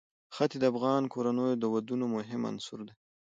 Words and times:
ښتې 0.35 0.57
د 0.59 0.63
افغان 0.71 1.03
کورنیو 1.13 1.49
د 1.57 1.61
دودونو 1.63 2.05
مهم 2.15 2.41
عنصر 2.49 2.79
دی. 2.87 2.93